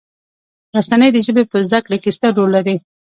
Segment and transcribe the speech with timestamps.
[0.75, 2.75] رسنۍ د ژبې په زده کړې کې ستر رول لري.